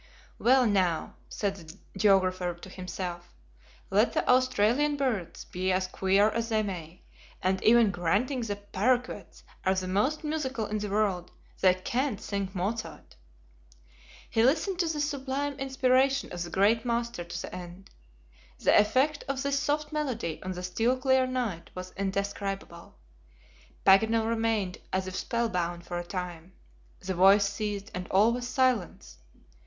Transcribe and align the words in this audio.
"Well, 0.39 0.65
now," 0.65 1.13
said 1.29 1.55
the 1.57 1.77
geographer 1.95 2.55
to 2.55 2.69
himself, 2.69 3.35
"let 3.91 4.13
the 4.13 4.27
Australian 4.27 4.97
birds 4.97 5.45
be 5.45 5.71
as 5.71 5.85
queer 5.85 6.31
as 6.31 6.49
they 6.49 6.63
may, 6.63 7.03
and 7.39 7.63
even 7.63 7.91
granting 7.91 8.41
the 8.41 8.55
paroquets 8.55 9.43
are 9.63 9.75
the 9.75 9.87
most 9.87 10.23
musical 10.23 10.65
in 10.65 10.79
the 10.79 10.89
world, 10.89 11.29
they 11.59 11.75
can't 11.75 12.19
sing 12.19 12.49
Mozart!" 12.55 13.15
He 14.27 14.41
listened 14.41 14.79
to 14.79 14.87
the 14.87 14.99
sublime 14.99 15.53
inspiration 15.59 16.31
of 16.33 16.41
the 16.41 16.49
great 16.49 16.83
master 16.83 17.23
to 17.23 17.41
the 17.43 17.53
end. 17.53 17.91
The 18.57 18.75
effect 18.75 19.23
of 19.27 19.43
this 19.43 19.59
soft 19.59 19.91
melody 19.93 20.41
on 20.41 20.53
the 20.53 20.63
still 20.63 20.97
clear 20.97 21.27
night 21.27 21.69
was 21.75 21.93
indescribable. 21.95 22.97
Paganel 23.85 24.25
remained 24.27 24.79
as 24.91 25.05
if 25.05 25.15
spellbound 25.15 25.85
for 25.85 25.99
a 25.99 26.03
time; 26.03 26.53
the 27.01 27.13
voice 27.13 27.47
ceased 27.47 27.91
and 27.93 28.07
all 28.07 28.33
was 28.33 28.47
silence. 28.47 29.19